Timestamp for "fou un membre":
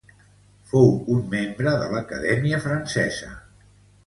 0.71-1.75